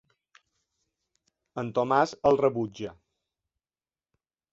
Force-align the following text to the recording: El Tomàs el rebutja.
El 1.63 1.69
Tomàs 1.79 2.13
el 2.31 2.39
rebutja. 2.39 2.95